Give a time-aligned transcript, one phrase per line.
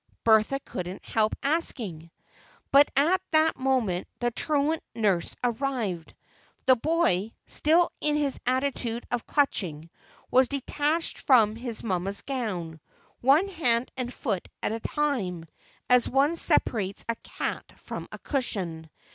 [0.23, 2.09] Bertha couldn't help asking;
[2.71, 6.15] but at that moment the truant nurse arrived;
[6.65, 9.91] the boy, still in his attitude of clutching,
[10.31, 12.79] was detached from his mamma's gown,
[13.19, 15.45] one hand and foot at a time,
[15.87, 18.89] as one separates a cat from a cushion.